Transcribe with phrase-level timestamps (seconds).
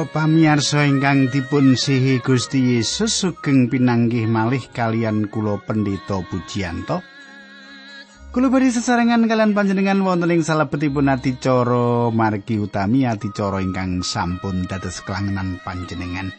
[0.00, 7.04] Para pamirsa ingkang dipun sihi Gusti Yesus sugeng pinanggih malih kalian kula Pendeta Pujiyanto.
[8.32, 15.04] Kula bari sesarengan kalian panjenengan wonten ing salebetipun adicara margi utami adicara ingkang sampun dados
[15.04, 16.32] kelangenan panjenengan.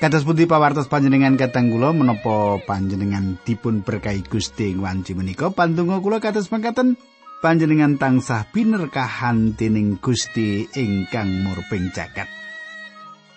[0.00, 6.00] Kados pundi pawartos panjenengan katang kula menapa panjenengan dipun berkahi Gusti ing wanci menika pandonga
[6.00, 6.96] kula kados mangkaten
[7.40, 12.28] panjenengan tansah binerkahan dening Gusti ingkang murping jagat.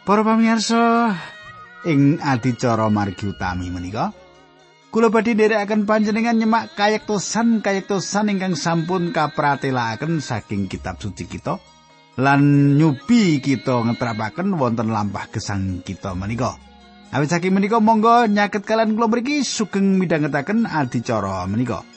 [0.03, 1.15] Para pamirsa,
[1.87, 4.11] ing adicara margi utami menika,
[4.91, 11.55] kula badhe nderekaken panjenengan nyemak kayektosan kayektosan ingkang sampun kapratelaken saking kitab suci kita
[12.19, 16.59] lan nyubi kita ngetrapaken wonten lampah gesang kita menika.
[17.15, 21.92] Awit saking menika monggo nyaket kalian kula mriki sugeng midhangetaken adicara menika.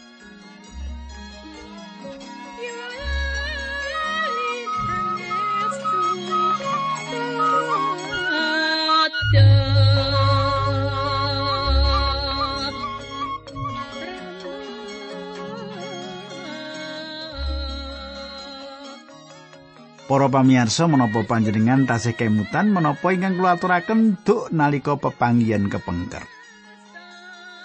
[20.07, 26.23] Para pamirsa menapa panjenengan tasih kemutan menapa ingkang kula aturaken duk nalika pepanggihan kepengker.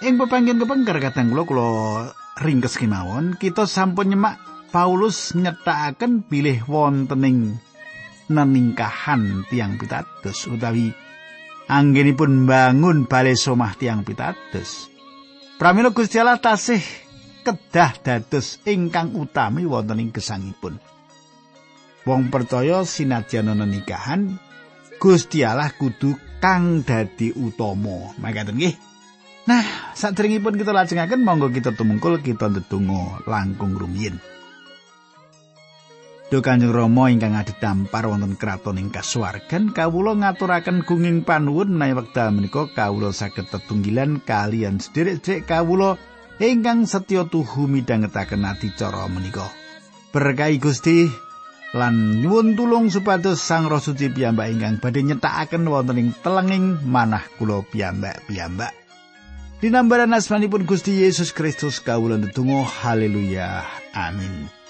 [0.02, 1.68] Ing pepanggihan kepengker kadang kula kula
[2.42, 4.42] ringkes kemawon kita sampun nyemak
[4.74, 7.62] Paulus nyetakaken bilih wontening
[8.26, 10.90] neningkahan tiang pitados utawi
[11.70, 14.90] anggenipun bangun bale somah tiang pitados.
[15.62, 16.82] Pramila Gusti Allah tasih
[17.46, 20.91] kedah dados ingkang utami wonten ing gesangipun.
[22.02, 24.34] Wong percaya sinajan ana nikahan
[24.98, 28.14] Gusti Allah kudu kang dadi utama.
[28.18, 28.74] Makaten nggih.
[29.46, 34.22] Nah, sadèrèngipun kita lajengaken monggo kita tumungkul kita ndedonga langkung rumiyin.
[36.30, 42.32] Duh Kanjeng Rama ingkang adhedhampar wonten kraton ing kasuwargan kawula ngaturaken gunging panuwun menawi wekdal
[42.32, 46.00] menika kawula saged tetunggilan kalian sederek-sederek kawula
[46.40, 49.44] ingkang setya tuhu midhangetaken adicara menika.
[50.14, 51.04] Berkahi Gusti
[51.72, 57.24] lan nyuwun tulung supados Sang Roh Suci piyambak ingkang badhe nyetakaken wonten ing telenging manah
[57.40, 58.76] kula piyambak-piyambak.
[59.64, 63.64] Dinambaran asmanipun Gusti Yesus Kristus kawula ndedonga haleluya.
[63.94, 64.61] Amin.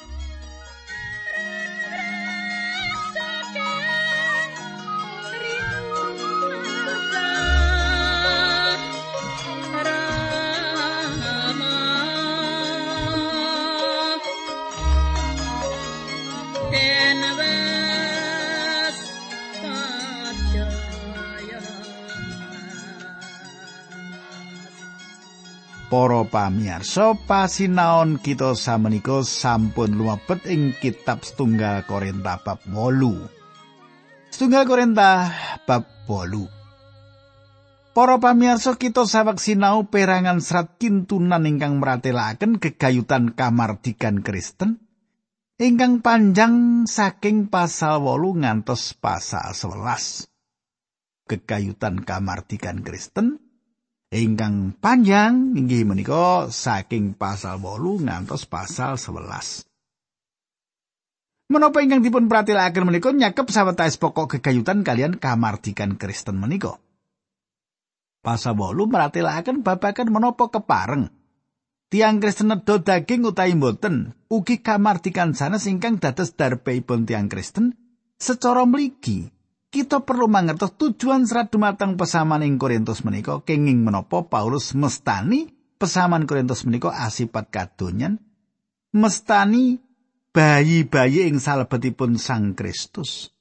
[26.32, 34.32] Pamirsa, pasinaon kita samenika sampun lumebet ing kitab Setunggal Korinta bab 8.
[34.32, 35.28] Setunggal Korinta
[35.68, 37.92] bab 8.
[37.92, 44.80] Para pamirsa, kita sawek sinau perangan serat kintunan ingkang meratelaken kegayutan kamardikan Kristen
[45.60, 50.24] ingkang panjang saking pasal 8 ngantos pasal 11.
[51.28, 53.41] Kegayutan kamardikan Kristen
[54.12, 59.64] ingkang panjang inggih menika saking pasal 8 ngantos pasal 11.
[61.48, 66.76] Menapa ingkang dipun pratilaken menika nyakep sawetawis pokok gegayutan kalian kamardikan Kristen menika.
[68.20, 71.08] Pasal 8 meratilaken babagan menapa kepareng
[71.88, 77.76] tiang Kristen nedha daging utawi mboten ugi kamardikan sanes ingkang dados darbeipun tiang Kristen
[78.16, 79.28] secara mligi
[79.72, 85.48] kita perlu mangertos tujuan serat dumateng pesaman ing Korintus menika kenging menapa Paulus mestani
[85.80, 88.20] pesaman Korintus menika asipat kadonyan
[88.92, 89.80] mestani
[90.36, 93.32] bayi-bayi ing salebetipun Sang Kristus.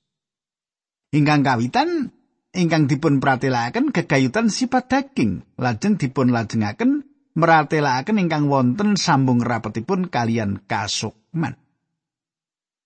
[1.12, 2.16] Ingkang kawitan
[2.56, 7.04] ingkang dipun pratelaken gegayutan sifat daging lajeng dipun lajengaken
[7.36, 11.60] meratelaken ingkang wonten sambung rapetipun kalian kasukman.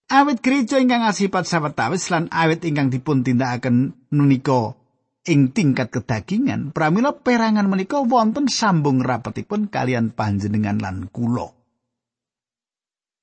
[0.05, 4.77] Awit gereja ingkang asipat sawetawis lan awit ingkang dipun tindakaken menika
[5.25, 11.49] ing tingkat kedagingan, pramila perangan menika wonten sambung rapetipun kalian panjenengan lan kula.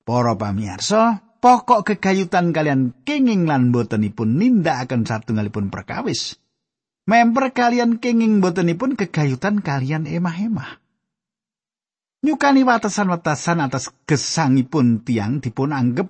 [0.03, 6.35] Para pamirsa, pokok kegayutan kalian kenging lan botenipun nindakaken satunggalipun perkawis.
[7.07, 10.83] Member kalian kenging botenipun kegayutan kalian emah-emah.
[12.23, 16.07] Nyukani watasan-watasan atas gesangipun tiang dipun anggap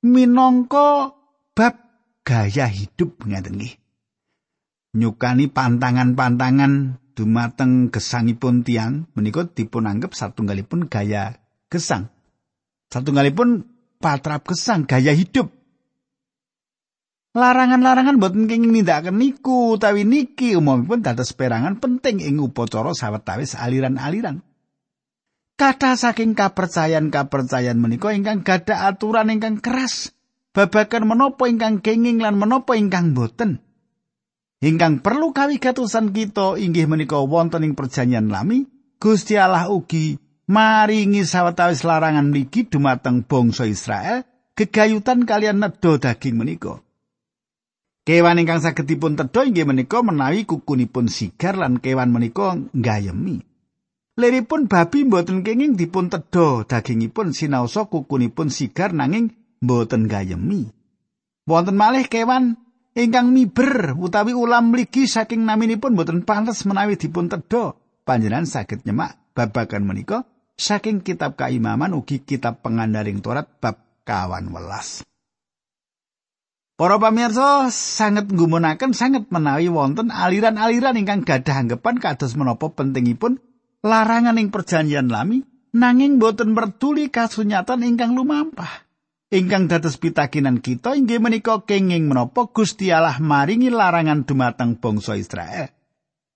[0.00, 1.12] minangka
[1.52, 1.74] bab
[2.24, 3.74] gaya hidup ngaten nggih.
[4.90, 11.38] Nyukani pantangan-pantangan dumateng gesangipun tiang menika dipun anggap satunggalipun gaya
[11.70, 12.10] gesang.
[12.90, 13.70] Satunggalipun
[14.02, 15.52] patrap gesang gaya hidup.
[17.30, 24.42] Larangan-larangan boten kenging nindakaken niku utawi niki umumipun dados perangan penting ing upacara sawetawis aliran-aliran.
[25.60, 30.08] Kata saking kapercayan-kapercayan menika ingkang gadah aturan ingkang keras
[30.56, 33.60] babagan menapa ingkang kenging lan menapa ingkang boten.
[34.64, 40.16] Ingkang perlu kawigatosan kita inggih menika wonten ing perjanjian lami, Gusti Allah ugi
[40.48, 44.24] maringi sawetawis larangan mligi dumateng bangsa Israel
[44.56, 46.80] gegayutan kalian nedha daging menika.
[48.08, 53.49] Kewan ingkang saged dipun tedha inggih menika menawi kukunipun sigar lan kewan menika nggayemi.
[54.20, 59.32] Liripun babi mboten kenging dipun tedha dagingipun sinaosa kukunipun sigar nanging
[59.64, 60.68] mboten nggayemi.
[61.48, 62.60] Wonten malih kewan
[62.92, 67.72] ingkang miber utawi ulam mligi saking naminipun mboten pantes menawi dipun tedha.
[68.04, 70.28] Panjenengan saged nyemak babagan menika
[70.60, 75.00] saking kitab kaimaman ugi kitab pengandaring Torat bab kawan welas.
[76.76, 83.40] Para pamirsa sangat nggumunaken sangat menawi wonten aliran-aliran ingkang gadah anggapan kados menapa pentingipun
[83.80, 85.40] larangan ing perjanjian lami
[85.72, 88.88] nanging boten mertuli kasunyatan ingkang lumampah.
[89.30, 95.70] Ingkang dados pitakinan kita inggih menika kenging menapa Gusti Allah maringi larangan dumateng bangsa Israel.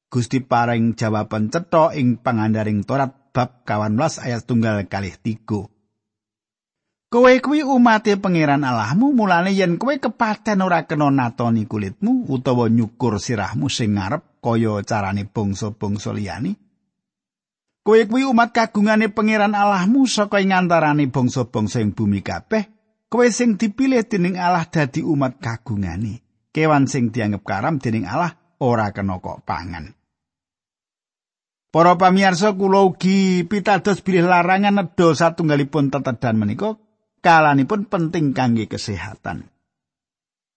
[0.06, 5.66] Gusti paring jawaban cetha ing pangandaring Torat bab 18 ayat tunggal kalih tiga.
[7.10, 13.18] Kowe kuwi umate pangeran Allahmu mulane yen kowe kepaten ora kena natoni kulitmu utawa nyukur
[13.18, 16.63] sirahmu sing ngarep kaya carane bangsa-bangsa liyane.
[17.84, 22.64] Kowe kuwi umat kagungane pangeran Allahmu saka ing antarane bangsa-bangsa ing bumi kabeh.
[23.12, 26.24] Kowe sing dipilih dening Allah dadi umat kagungane.
[26.48, 29.92] Kewan sing dianggep karam dening Allah ora kena kok pangan.
[31.68, 36.80] Para pamirsa kula ugi pitados bilih larangan nedha satunggalipun tetedan menika
[37.20, 39.52] kalanipun penting kangge kesehatan.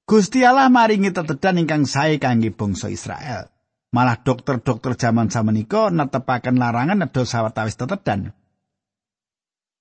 [0.08, 3.57] Gusti Allah maringi tetedan ingkang sae kangge bangsa Israel.
[3.88, 8.36] Malah dokter-dokter zaman samenika netepaken larangan nedha sawetawis tetedan.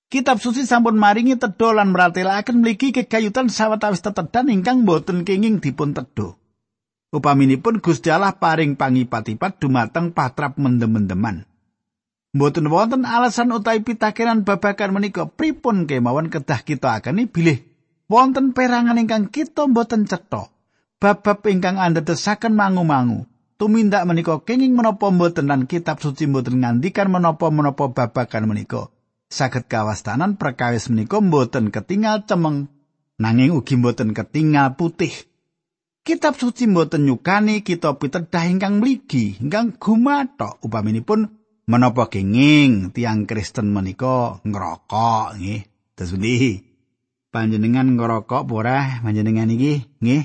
[0.07, 5.91] Kitab suci sampun maringi tedha lan meratelaken mligi kegayutan sawetawis tetedan ingkang boten kenging dipun
[5.91, 6.39] tedha.
[7.11, 11.43] Upaminipun Gusti Allah paring pangipat-ipat dumateng patrap mendem-mendeman.
[12.35, 17.63] Mboten wonten alasan utawi pitakenan babagan menika pripun kemawon kedah kita akani bilih
[18.07, 20.51] wonten perangan ingkang kita mboten cetha.
[20.97, 23.27] Bab-bab ingkang andadosaken mangu-mangu.
[23.57, 28.93] Tumindak menika kenging menapa mboten lan kitab suci mboten ngandikan menapa-menapa babagan menika.
[29.33, 32.69] Saged kawastanan perkawis menika mboten ketinggal cemeng
[33.17, 35.09] nanging ugi mboten ketinggal putih.
[36.05, 41.25] Kitab suci mboten nyukani kita pitedah ingkang mligi, ingkang gumathok upaminipun
[41.65, 45.65] menapa kenging tiang Kristen menika ngerokok nggih.
[45.97, 46.61] Terus pundi?
[47.33, 49.81] Panjenengan ngerokok ora panjenengan iki?
[49.97, 50.23] Nggih.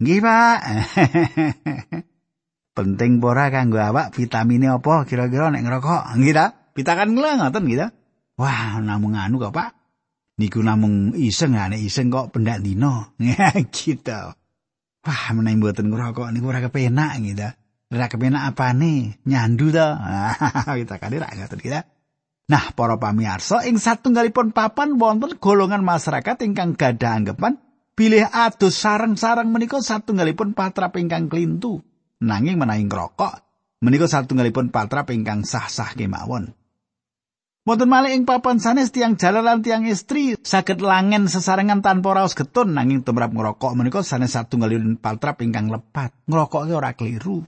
[0.00, 0.58] Nggih, Pak.
[2.72, 6.16] Penting ora kanggo awak vitamine apa kira-kira nek ngerokok?
[6.16, 6.46] Nggih ta?
[6.72, 7.88] Pitakan kula ngoten nggih ta?
[8.40, 9.70] Wah, namung anu kok, Pak.
[10.40, 13.12] Niku namung iseng, nek iseng kok pendak dino.
[13.76, 14.20] gitu.
[15.04, 17.48] Wah, menawi mboten ngerokok niku ora kepenak gitu.
[17.92, 19.20] Ora kepenak apane?
[19.28, 19.88] Nyandu to.
[20.64, 21.80] Kita kali ra ngoten kita.
[22.48, 27.60] Nah, para pamirsa, ing satunggalipun papan wonten golongan masyarakat ingkang gadah anggapan
[27.92, 31.84] bilih adus sarang-sarang menika satunggalipun patrap ingkang klintu.
[32.22, 33.34] Nanging menawi ngrokok
[33.82, 36.54] menika satunggalipun patrap ingkang sah-sah kemawon.
[37.62, 42.74] Wonten malih ing papan sanes tiang jalalan tiang istri saged langen sesarengan tanpa raos getun
[42.74, 46.14] nanging tumrap ngrokok menika sanes satunggalipun patrap ingkang lepat.
[46.26, 47.42] Ngrokok ora keliru.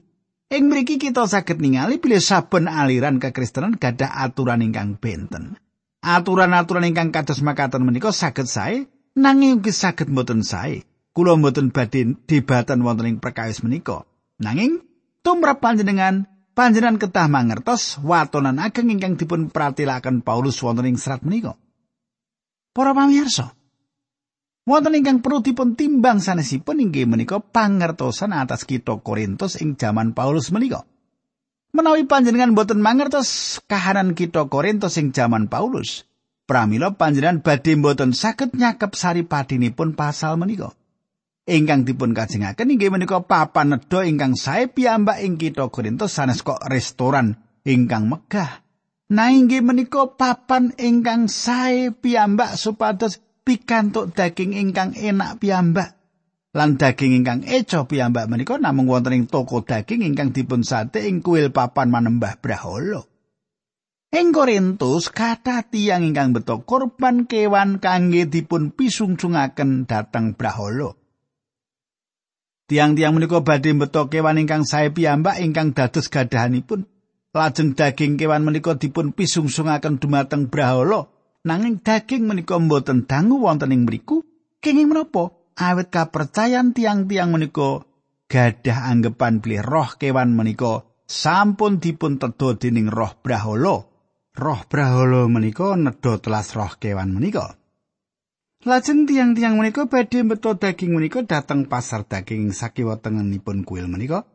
[0.51, 5.59] Ing mriki kita saged ningali bilih saben aliran kekristenan gadah aturan ingkang benten.
[5.99, 8.87] Aturan-aturan ingkang kados makaten menika saged sae
[9.19, 10.83] nanging ugi saged mboten sae.
[11.15, 14.07] Kula mboten badhe debatan wonten ing perkawis menika.
[14.41, 14.83] Nanging
[15.23, 21.55] tumrap panjenengan panjenengan ketah mangertos watonan ageng ingkang dipun pratilaken Paulus wonten ing serat menika.
[22.75, 23.55] Para pamirsa,
[24.65, 30.49] Wonten ingkang perlu dipun timbang sanesipun inggih menika pangertosan atas kita Korintus ing jaman Paulus
[30.49, 30.89] menika.
[31.69, 36.09] Menawi panjenengan boten mangertos kahanan kita Korintus ing jaman Paulus,
[36.49, 40.73] pramila panjenengan badhe boten saged nyakep saripadinipun pasal menika.
[41.45, 46.57] Ingkang dipun kajengaken inggih menika papan nedha ingkang sae piyambak ing kita Korintus sanes kok
[46.65, 48.65] restoran ingkang megah.
[49.13, 55.93] Nah inggih menika papan ingkang sae piyambak supados pikantuk daging ingkang enak piyambak
[56.55, 61.21] lan daging ingkang eco piyambak menika namung wonten ing toko daging ingkang dipun sate ing
[61.21, 63.05] kuil papan manembah Brahala.
[64.15, 70.95] Ing Korintus kata tiang ingkang beto korban kewan kangge dipun pisungcungaken dateng Brahala.
[72.65, 76.89] Tiang-tiang menika badhe mbeta kewan ingkang sae piyambak ingkang dados gadahanipun.
[77.29, 81.05] Lajeng daging kewan menika dipun pisungsungaken dumateng brahala.
[81.45, 84.25] Nanging daging menika mboten dangu wonten ing mriku.
[84.65, 85.29] Kenging menapa?
[85.55, 87.85] Awit kapercayan tiang-tiang menika
[88.25, 93.85] gadah anggepan bilih roh kewan menika sampun dipun tedha dening roh brahala.
[94.35, 97.61] Roh brahala menika nedha telas roh kewan menika.
[98.65, 104.25] Lajeng tiang-tiang menika badhe mbeta daging menika dhateng pasar daging sakiwa tengenipun kuil menika.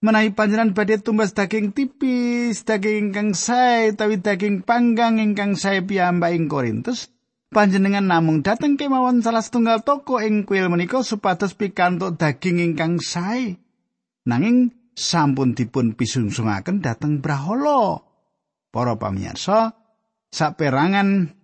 [0.00, 6.32] Menawi panjenengan badhe tumbas daging tipis, daging ingkang sae utawi daging panggang ingkang sae piyambak
[6.32, 7.12] ing Korintus,
[7.52, 13.60] panjenengan namung dhateng kemawon salah setunggal toko ing kuil menika supados pikantuk daging ingkang sae.
[14.24, 18.00] Nanging sampun dipun pisungsungaken dhateng Brahala.
[18.72, 19.76] Para pamirsa,
[20.32, 21.36] saperangan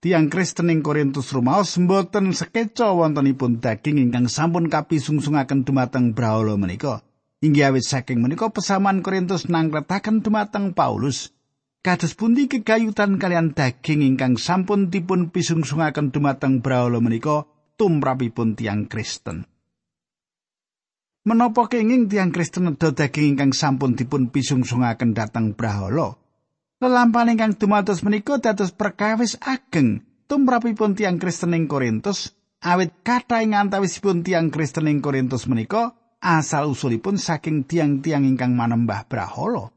[0.00, 7.04] Tiang Kristen ing Korintus rumaos mboten sekeca wontenipun daging ingkang sampun kapisungsungaken dumateng brahala menika.
[7.44, 11.36] Inggih awit saking menika pesaman Korintus nangkretaken dumateng Paulus.
[11.84, 17.44] Kados pundi kegayutan kalian daging ingkang sampun dipun pisungsungaken dumateng brahala menika
[17.76, 19.44] tumrapipun tiang Kristen.
[21.28, 26.19] Menapa kenging tiang Kristen nedha daging ingkang sampun dipun pisungsungaken dhateng brahala?
[26.80, 30.00] Lelampahan ingkang dumados menika dados perkawis ageng.
[30.24, 32.32] Tumrapipun tiang Kristen ing Korintus.
[32.64, 35.92] Awit kata ing antawisipun tiang Kristen ing Korintus menika
[36.24, 39.68] asal usulipun saking tiang-tiang ingkang manembah brahala.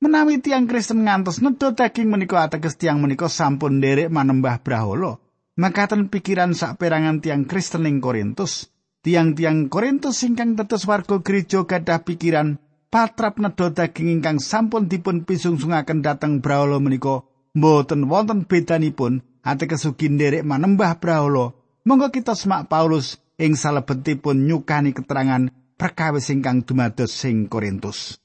[0.00, 5.20] Menawi tiang Kristen ngantos nedha daging menika ateges tiang menika sampun nderek manembah brahala,
[5.60, 8.72] makaten pikiran saperangan tiang Kristen ing Korintus,
[9.04, 12.56] tiang-tiang Korintus ingkang tetes warga gereja gadah pikiran
[12.92, 17.24] patrap nedha daging ingkang sampun dipun pisungsungaken dhateng brahala menika
[17.56, 21.56] mboten wonten bedanipun ateges ugi nderek manembah brahala.
[21.88, 28.20] Monggo kita semak Paulus ing salebetipun nyukani keterangan perkawis ingkang dumados sing Korintus.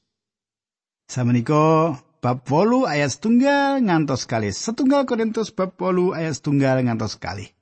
[1.08, 7.56] Samenika bab 8 ayat setunggal ngantos kali setunggal Korintus bab 8 ayat setunggal ngantos kali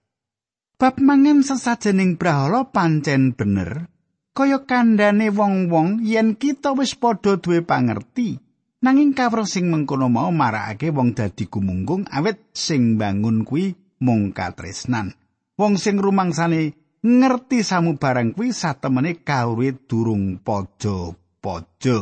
[0.75, 3.87] Bab mangen sesajening brahala pancen bener
[4.35, 8.35] kaya kandhane wong-wong yen kita wis padha duwe pangerti.
[8.83, 13.73] Nanging kawruh sing mengkono mau marakake wong dadi gumunggung awet sing bangun kuwi
[14.03, 15.15] mung katresnan.
[15.55, 21.99] Wong sing rumangsane ngerti samu barang kuwi satemene kawruhe durung pojo-pojo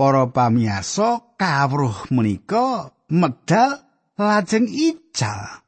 [0.00, 3.84] para pamiyarsa kawruh menika medal
[4.16, 5.60] lajeng ical.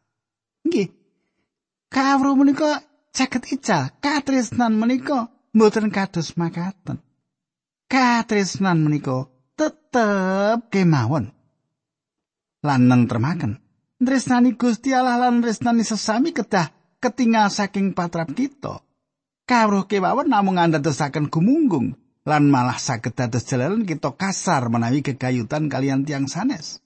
[0.65, 0.89] Nggih.
[1.93, 2.81] Kawruh menika
[3.13, 6.99] caket ical katresnan menika mboten kados makaten.
[7.87, 11.29] Katresnan menika tetep kemawon.
[12.65, 13.61] Lan nentremaken.
[14.03, 18.83] Tresnani Gusti Allah lan tresnani sesami kedah ketinggal saking patrap kita.
[19.47, 21.95] Kawruh kemawon namung andadosaken gumunggung
[22.25, 26.81] lan malah saged dados jalaran kita kasar menawi kegayutan kalian tiang sanes.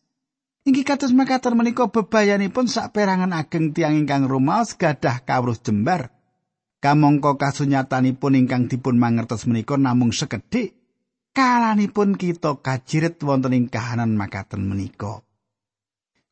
[0.66, 6.15] Inggih kados makaten menika bebayanipun saperangan ageng tiang ingkang rumaos gadah kawruh jembar
[6.76, 10.76] Kamangka kasunyatanipun ingkang dipun mangertos menika namung sekedhik
[11.32, 15.24] kalanipun kita kajirit wonten ing kahanan makaten menika.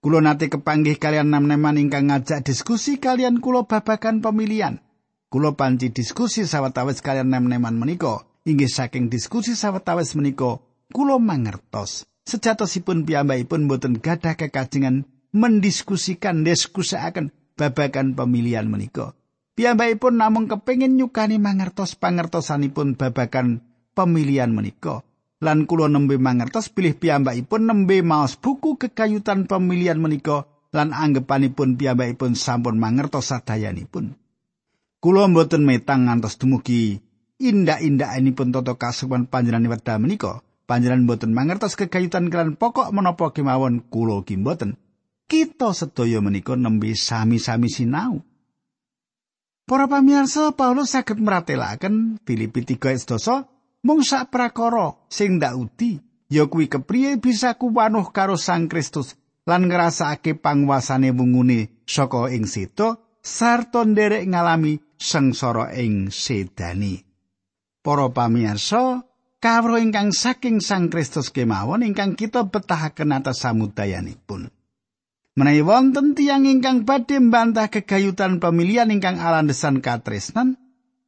[0.04, 4.84] Kulo nate kepanggih kalian nam-naman ingkang ngajak diskusi kalian kulo babakan pemilihan.
[5.32, 8.28] Kulo panci diskusi sawetawis kalian nam-naman menika.
[8.44, 10.60] Inggih saking diskusi sawetawis menika
[10.92, 19.16] kulo mangertos sejatosipun piyambakipun boten gadah kekajengan mendiskusikan diskusiaken babakan pemilihan menika.
[19.54, 23.62] Piyambakipun namung kepengin nyukani mangertos pangertosanipun babagan
[23.94, 25.06] pemilihan menika.
[25.38, 32.34] Lan kula nembe mangertos pilih piyambakipun nembe maos buku kekayutan pemilihan menika lan anggepanipun piyambakipun
[32.34, 34.18] sampun mangertos sadayanipun.
[34.98, 36.98] Kula mboten metang ngantos dumugi
[37.38, 40.42] indak-indakanipun tata kasuwan panjenengan wedha menika.
[40.66, 44.74] Panjenengan mboten mangertos kekayutan kelan pokok menapa kemawon kula ki mboten.
[45.30, 48.33] Kita sedaya menika nembe sami-sami sinau.
[49.64, 53.48] Para pamirsa Paulus saged meratelaken Filipi 3 ayat
[53.80, 55.56] mung sak prakara sing ndak
[56.28, 59.16] ya kuwi kepriye bisa kuwanuh karo Sang Kristus
[59.48, 67.00] lan ngrasakake panguasane wungune saka ing seto sarta nderek ngalami sengsara ing sedani.
[67.80, 69.00] Para pamirsa,
[69.40, 74.48] kawruh ingkang saking Sang Kristus kemawon ingkang kita betahaken atas samudayanipun.
[75.34, 80.54] Menawi wonten tiang ingkang badhe mbantah kegayutan pemilihan ingkang alandesan katresnan,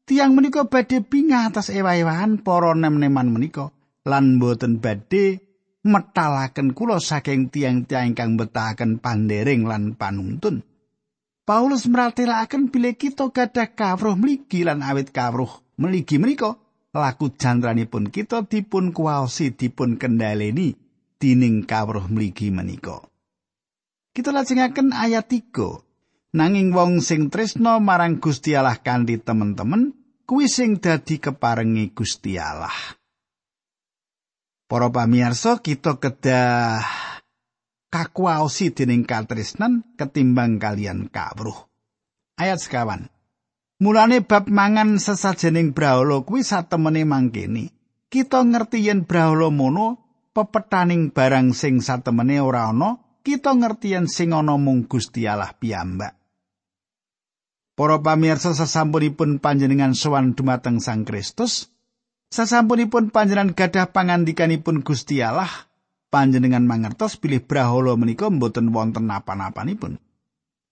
[0.02, 3.70] tiang menika badhe bingah atas ewa-ewahan para nem-neman menika
[4.02, 5.38] lan boten badhe
[5.86, 10.66] metalaken kula saking tiang-tiang ingkang betahaken pandering lan panuntun.
[11.46, 16.56] Paulus meratelaken bilih kita gadah kawruh mligi lan awit kawruh Meligi menika
[16.96, 20.72] laku jantranipun kita dipun kuwaosi dipun kendhaleni
[21.20, 23.04] dining kawruh mligi menika.
[24.16, 26.40] Kita lajengaken ayat 3.
[26.40, 29.92] Nanging wong sing tresno marang Gusti Allah kanthi temen-temen
[30.24, 32.72] kuwi sing dadi keparengi Gusti Allah.
[34.64, 36.80] Para pamirsa, kita kedah
[37.92, 41.68] kakuwaosi dening katresnan ketimbang kalian kawruh.
[42.40, 43.12] Ayat sekawan.
[43.84, 47.68] Mulane bab mangan sesajening brahala kuwi satemene mangkene.
[48.08, 54.30] Kita ngerti yen brahala mono pepetaning barang sing satemene ora ana, kita ngerti yen sing
[54.30, 56.14] ana mung Gusti Allah piyambak.
[57.74, 61.68] Para pamirsa sasampunipun panjenengan sowan dumateng Sang Kristus,
[62.30, 65.50] sasampunipun panjenengan gadah pangandikanipun Gusti Allah,
[66.08, 69.98] panjenengan mangertos pilih brahala menika mboten wonten napa-napanipun.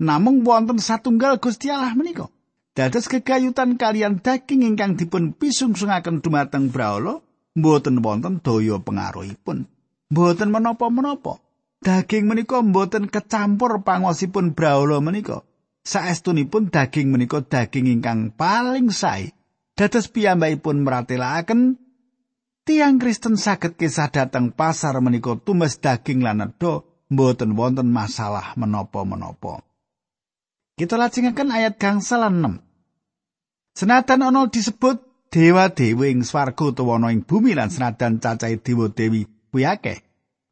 [0.00, 2.30] Namung wonten satunggal Gusti Allah menika.
[2.72, 7.20] Dados kegayutan kalian daging ingkang dipun pisungsungaken dumateng brahala
[7.52, 9.68] mboten wonten daya pengaruhipun.
[10.08, 11.43] Mboten menapa-menapa.
[11.84, 15.44] Daging menika mboten kecampur pangosipun brahala menika.
[15.84, 19.36] Saestunipun daging menika daging ingkang paling sae.
[19.76, 21.76] Dados piyambakipun meratelaken
[22.64, 29.60] tiang Kristen saged kisah dateng pasar menika tumes daging lan edo mboten wonten masalah menapa-menapa.
[30.80, 32.64] Kita lajengaken ayat gangsal 6.
[33.76, 40.00] Senajan ana disebut dewa-dewi ing swarga utawa ing bumi lan senajan cacahe dewa-dewi kuwi akeh.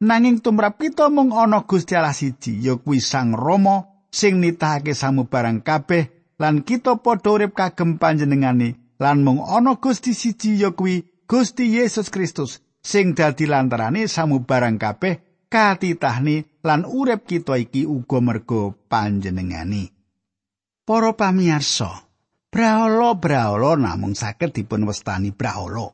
[0.03, 5.63] Nanging tumrap kita mung ana Gusti Allah siji, ya kuwi Sang Rama sing nitahake samubarang
[5.63, 11.79] kabeh lan kita padha urip kagem panjenengane lan mung ana Gusti siji ya kuwi Gusti
[11.79, 19.95] Yesus Kristus sing dadi lantarane samubarang kabeh katitahne lan urip kita iki uga mergo panjenengane.
[20.83, 22.11] Para pamirsa,
[22.53, 25.89] Brahala-brahala namung saged dipun wastani brahala.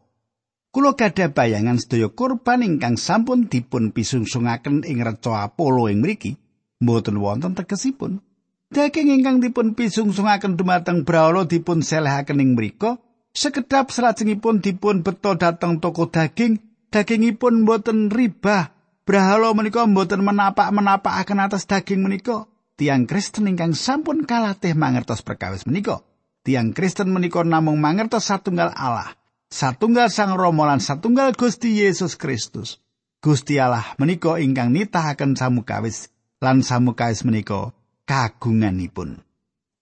[0.69, 6.37] Kula gadah bayangan sedaya kurban ingkang sampun dipun pisungsungaken ing reca Apollo ing mriki,
[6.77, 8.21] mboten wonten tegesipun.
[8.69, 13.01] Daging ingkang dipun pisungsungaken dumateng brahala dipun selehaken ing mriku,
[13.33, 16.61] sekedap salajengipun dipun beto dhateng toko daging,
[16.93, 18.69] dagingipun mboten ribah.
[19.09, 22.45] Brahala menika mboten menapak-menapakaken atas daging menika.
[22.77, 26.05] Tiang Kristen ingkang sampun kalatih mangertos perkawis menika.
[26.49, 29.13] tiang Kristen menika namung mangertos satunggal Allah,
[29.49, 32.79] satunggal Sang Rama lan satunggal Gusti Yesus Kristus.
[33.19, 36.07] Gusti Allah menika ingkang nitahaken samukawis
[36.39, 37.75] lan samukawis menika
[38.07, 39.19] kagunganipun.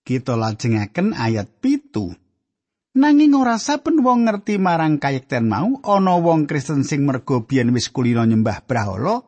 [0.02, 2.16] Kita lajengaken ayat pitu.
[2.98, 7.94] Nanging ora saben wong ngerti marang kayekten mau ana wong Kristen sing mergo biyen wis
[7.94, 9.22] kulino nyembah brahala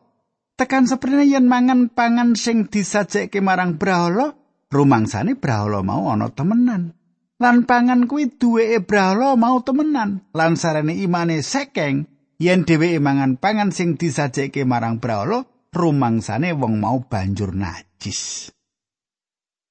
[0.58, 4.34] tekan seprene yen mangan pangan sing disajekke marang brahala
[4.74, 6.98] rumangsane brahala mau ana temenan.
[7.40, 10.22] Lan pangan kuwi duweke brahla mau temenan.
[10.36, 12.04] Lan sarene imane sekeng
[12.36, 18.52] yen dheweke mangan pangan sing disajeke marang brahla rumangsane wong mau banjur najis.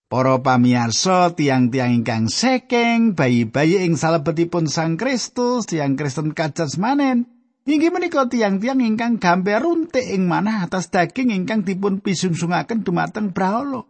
[0.09, 7.29] Para pamirsa tiang-tiang ingkang sekeng bayi-bayi ing salebetipun Sang Kristus tiang Kristen kados manen.
[7.69, 13.85] Inggih menika tiang-tiang ingkang gambar runtik ing manah atas daging ingkang dipun pisungsungaken dumateng brahla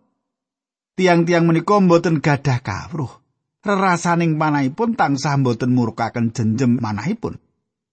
[0.99, 3.28] tiang-tiang menika mboten gadah kawruh
[3.69, 7.37] rerasaning manahipun tansah boten murkaken jenjem manahipun.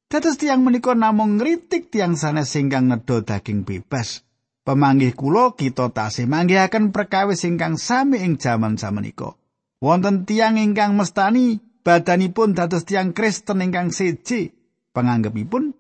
[0.07, 4.23] Dados tiang menika namung ngritik tiang sanes ingkang nedha daging bebas.
[4.63, 9.35] Pemanggih kula kita tasih manggihaken perkawis ingkang sami ing jaman samenika.
[9.83, 14.51] Wonten tiang ingkang mestani badanipun dados tiang Kristen ingkang siji.
[14.91, 15.75] Panganggepipun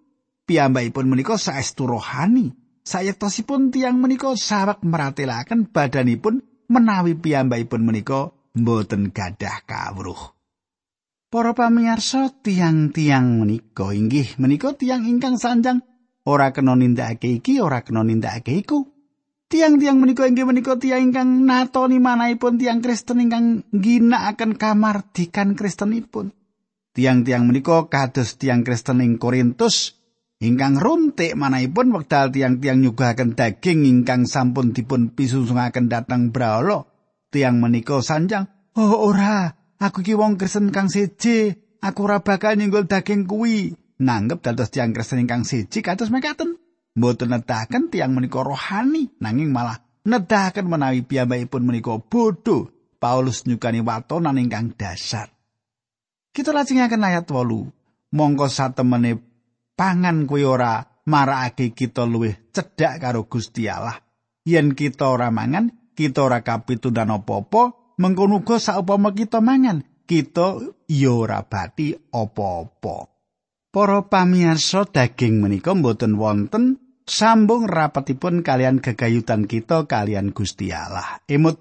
[0.46, 2.52] piyambakipun menika saestu rohani.
[2.86, 10.32] Sayektosipun tiang menika sawek meratelaken badanipun menawi piyambakipun menika mboten gadah kawruh.
[11.28, 15.84] Para pamirsa tiang-tiang menika inggih menika tiang ingkang sanjang
[16.24, 18.88] ora kena nindakake iki ora kena nindakake iku.
[19.46, 26.34] Tiang-tiang menika inggih menika tiang ingkang natoni manahipun tiang Kristen ingkang ginakaken kamardikan Kristenipun.
[26.96, 30.00] Tiang-tiang menika kados tiang Kristen ing Korintus
[30.40, 36.95] ingkang runtik manahipun wekdal tiang-tiang nyugahaken daging ingkang sampun dipun pisungaken dhateng brahala.
[37.36, 38.48] Tiang menika sanjang,
[38.80, 41.52] "Oh ora, aku ki wong Kristen kang siji,
[41.84, 46.56] aku ora bakal nyenggol daging kuwi." Nanggep dados tiang Kristen ingkang siji kados mekaten.
[46.96, 52.72] Mboten nedahaken tiang menika rohani, nanging malah nedahaken menawi piyambakipun menika bodho.
[52.96, 55.28] Paulus nyukani watonan ingkang dasar.
[56.32, 58.16] Kita lajengaken ayat 8.
[58.16, 59.20] Mongko satemene
[59.76, 64.00] pangan kuwi ora marakake kita luwih cedhak karo Gusti Allah.
[64.48, 71.10] Yen kita ora mangan, kita ora kapitudan apa-apa, mengkono uga saupama kita mangan, kita ya
[71.16, 73.08] ora bati apa-apa.
[73.72, 81.20] Para pamirsa daging menika mboten wonten sambung rapetipun kalian gegayutan kita kalian Gusti Allah.
[81.28, 81.60] Emut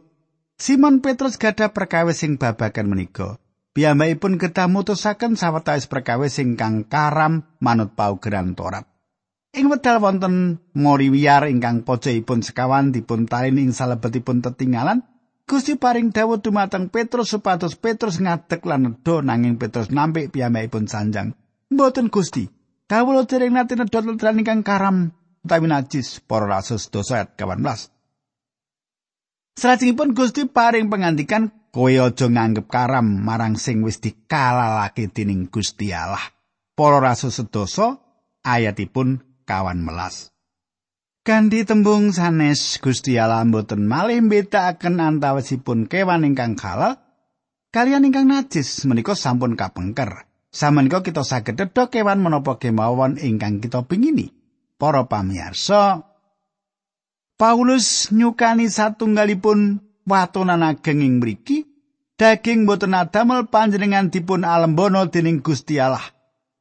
[0.56, 3.36] Simon Petrus gadah perkawis sing babagan menika.
[3.76, 8.88] Piyambakipun kedah mutusaken sawetawis perkawis ingkang karam manut paugeran Torat.
[9.56, 15.08] Ing wedal wonten mori wiyar ingkang pojokipun sekawan dipun talin ing salebetipun tetinggalan,
[15.48, 21.32] Gusti paring dawuh dumateng Petrus supados Petrus ngadeg lan nedha nanging Petrus nampik piyambakipun sanjang.
[21.72, 22.52] Mboten Gusti.
[22.86, 27.62] Kawula dereng nate nedot letran ingkang karam utawi najis para rasul dosa 18.
[29.56, 36.22] Salajengipun Gusti paring pengantikan kowe aja nganggep karam marang sing wis dikalalake dening Gusti Allah.
[36.76, 38.04] Para rasul sedoso
[38.46, 40.34] ayatipun kawan melas.
[41.26, 47.02] Kanthi tembung sanes Gusti Allah mboten malih mbedakaken antawisipun kewan ingkang halal
[47.74, 50.30] kalian ingkang najis menika sampun kapengker.
[50.56, 54.32] Samenika kita saged dedha kewan menapa kemawon ingkang kita pingini.
[54.80, 56.04] Para pamirsa,
[57.36, 61.68] Paulus nyukani satunggalipun watonan ageng ing mriki,
[62.16, 66.15] daging boten adamel panjenengan dipun alembono dening Gusti Allah.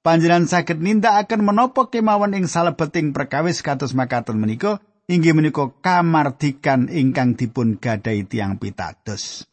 [0.04, 7.40] Panjenengan saged nindakaken menapa kemawon ing salebeting perkawis kados makaten menika, inggih menika kamardikan ingkang
[7.40, 9.48] dipun gadahi tiang pitados.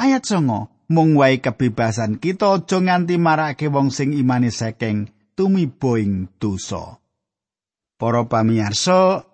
[0.00, 6.96] Ayat songo, mung wae kebebasan kita aja nganti marake wong sing imane saking tumiboing dosa.
[8.00, 9.28] Para pamirsa,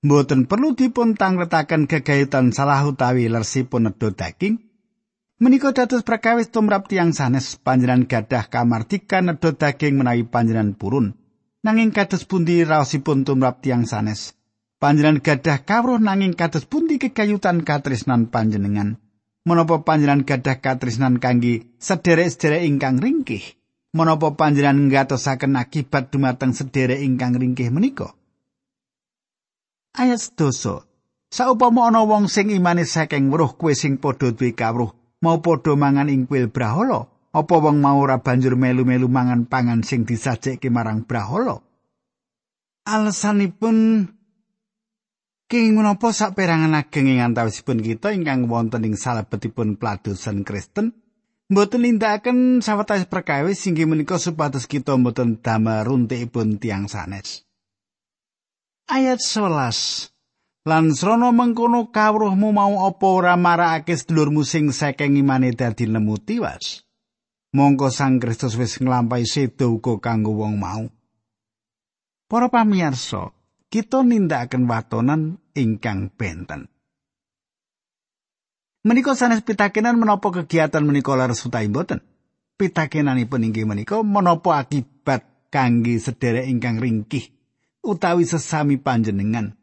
[0.00, 4.65] mboten perlu dipun tangretaken gegayutan salah utawi lersipun nedha daging.
[5.36, 11.12] Menika dados prakawis tumrap tiang sanes panjenengan gadah kamardikan nedha daging menawi panjenengan purun.
[11.60, 14.32] Nanging kados pundi raosipun tumrap tiang sanes?
[14.80, 18.96] Panjenengan gadah kawruh nanging kados pundi kegayutan katresnan panjenengan?
[19.46, 23.54] menapa panjenengan gadah katresnan kangge sederek-sederek ingkang ringkih
[23.94, 28.18] menapa panjenengan ngatosaken akibat dumateng sederek ingkang ringkih menika
[29.94, 30.82] ayat dosa
[31.30, 34.90] saupama ana wong sing imane saking weruh kowe sing padha duwe kawruh
[35.22, 40.08] mau padha mangan ing kuil brahala apa wong mau ora banjur melu-melu mangan pangan sing
[40.08, 41.60] disajekke marang brahala
[42.88, 44.08] alasanipun
[45.46, 50.90] King menapa saperangan ageng ing antawisipun kita ingkang wonten ing salebetipun pladosan Kristen
[51.46, 57.46] mboten nindakaken sawetawis perkawis inggih menika supados kita mboten damel runtikipun tiang sanes.
[58.90, 60.15] Ayat 11
[60.66, 66.82] Lan srana mengkono kawruhmu mau apa ora marakake sedulurmu sing saking imane dadi nemu tiwas.
[67.54, 70.90] Mongko Sang Kristus wis nglampahi sedo uga kanggo wong mau.
[72.26, 73.30] Para pamirsa,
[73.70, 76.66] kita nindakaken watonan ingkang benten.
[78.86, 82.02] Menika sanes pitakenan menapa kegiatan menika leres utawi mboten?
[82.58, 87.30] Pitakenanipun inggih menika menapa akibat kangge sederek ingkang ringkih
[87.86, 89.55] utawi sesami panjenengan.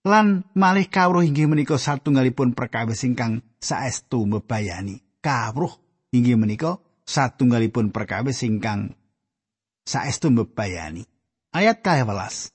[0.00, 4.96] Lan malih kawruh inggih menika satunggalipun perkawis ingkang saestu mbebayani.
[5.20, 5.76] Kawruh
[6.16, 8.96] inggih menika satunggalipun perkawis ingkang
[9.84, 11.04] saestu mbebayani.
[11.52, 12.48] Ayat 12.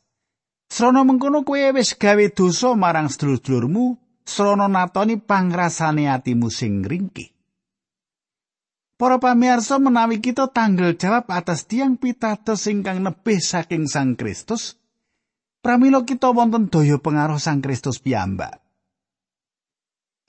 [0.66, 7.30] Srana mengkono kowe wis gawe dosa marang sedulur-sedulurmu, srana natoni pangrasane atimu sing ringkih.
[8.96, 14.80] Para pamirsa menawi kita tanggal jawab atas tiang pitados ingkang nebih saking Sang Kristus,
[15.66, 18.62] pramila kita wonten daya pengaruh Sang Kristus piyambak.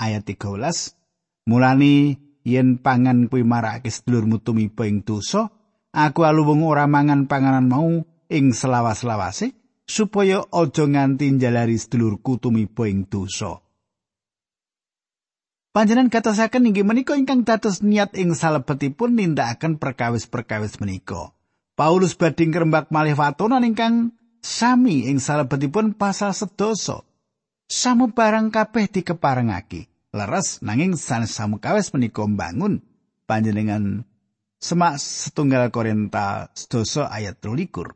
[0.01, 0.97] Ayat 13
[1.45, 5.53] Mulani yen pangan kuwi marake sedulurmu tumiba ing dosa,
[5.93, 9.53] aku aluwung ora mangan panganan mau ing selawas-lawase,
[9.85, 13.61] supaya aja nganti njalari sedulurku tumiba ing dosa.
[15.71, 21.37] Panjenengan katasaken inggih menika ingkang dados niat ing salebetipun nindakaken perkawis-perkawis menika.
[21.77, 24.17] Paulus badhe ngrembak malih watonan ingkang
[24.47, 27.03] sami ing salebetipun pasal sedoso.
[27.67, 29.91] Samu barang kabeh dikeparengake.
[30.15, 32.79] Leres nanging sanes samukawis menika mbangun
[33.27, 34.07] panjenengan
[34.63, 37.91] semak setunggal Korinta sedoso ayat 23.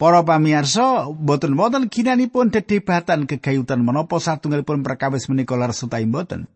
[0.00, 6.48] Para pamirsa, boten wonten ginanipun dedebatan kegayutan menapa satunggalipun perkawis menika lar sutai boten.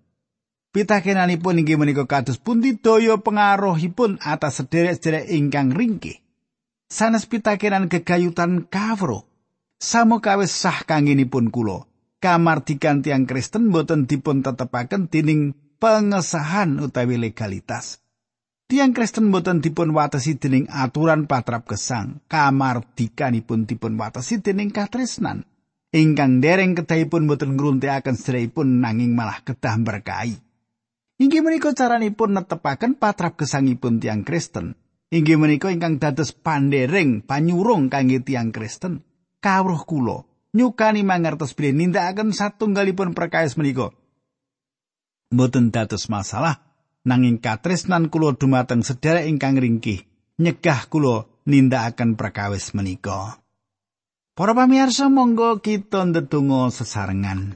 [0.73, 6.24] Pitakenanipun inggih menika kados pundi daya pengaruhipun atas sederek-sederek ingkang ringkih.
[6.95, 9.27] Sanes pitakenan kegayutan kawro,
[9.83, 11.91] samukawis sah kangenipun kula.
[12.23, 17.99] Kamardikan tiang Kristen boten dipun tetepaken dening pengesahan utawi legalitas.
[18.71, 25.43] Tiang Kristen boten dipun watesi dening aturan patrap gesang, kamardikanipun dipun watesi dening katresnan.
[25.91, 30.39] Ingkang dereng kedahipun boten ngruntikaken sedherepipun nanging malah kedah berkahi.
[31.19, 34.79] Inggih menika caranipun netepaken patrap gesangipun tiang Kristen.
[35.15, 39.07] Inggih menika ingkang dados pandering panyurung kangge tiang Kristen.
[39.39, 40.27] Kawruh kula
[40.59, 43.95] nyukani mangertos bilih nindakaken satunggalipun perkawis menika.
[45.31, 46.67] Mboten dados masalah
[47.07, 50.03] nanging katresnan kula dumateng sedherek ingkang ringkih
[50.43, 53.39] nyegah kula nindakaken perkawis menika.
[54.35, 57.55] Para pamirsa monggo kita ndedonga sesarengan.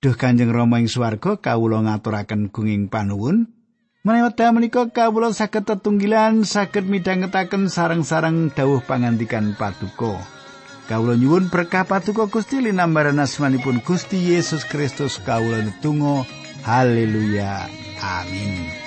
[0.00, 3.55] Duh Kanjeng Rama ing swarga kawula ngaturaken gunging panuwun
[4.06, 10.22] menawi wekdal menika kawula saged tetunggilan saged midhangetaken sareng-sareng dawuh pangandikan paduka.
[10.86, 16.22] Kawula nyuwun berkah paduka Gusti linambaran asmanipun Gusti Yesus Kristus kawula netunggal
[16.62, 17.66] haleluya.
[17.98, 18.85] Amin